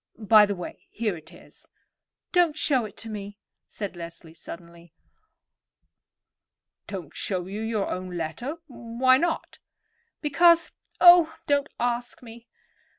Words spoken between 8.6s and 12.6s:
Why not?" "Because—oh, don't ask me."